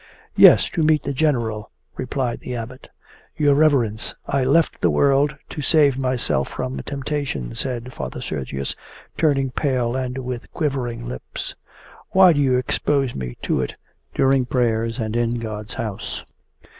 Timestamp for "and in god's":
14.97-15.75